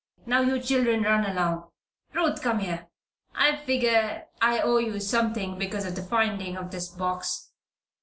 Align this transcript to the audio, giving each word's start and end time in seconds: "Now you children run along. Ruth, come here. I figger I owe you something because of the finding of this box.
"Now 0.25 0.41
you 0.41 0.59
children 0.59 1.03
run 1.03 1.23
along. 1.27 1.69
Ruth, 2.13 2.41
come 2.41 2.57
here. 2.57 2.87
I 3.35 3.55
figger 3.55 4.25
I 4.41 4.59
owe 4.59 4.79
you 4.79 4.99
something 4.99 5.59
because 5.59 5.85
of 5.85 5.93
the 5.95 6.01
finding 6.01 6.57
of 6.57 6.71
this 6.71 6.87
box. 6.89 7.51